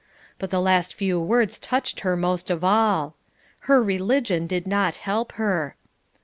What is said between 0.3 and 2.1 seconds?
But the last few words touched